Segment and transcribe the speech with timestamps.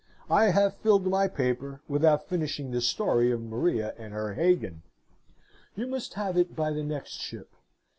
[0.31, 4.81] I have filled my paper, without finishing the story of Maria and her Hagan.
[5.75, 7.49] You must have it by the next ship.